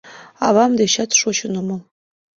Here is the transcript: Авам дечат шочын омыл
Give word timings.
Авам 0.45 0.71
дечат 0.79 1.09
шочын 1.19 1.53
омыл 1.61 1.79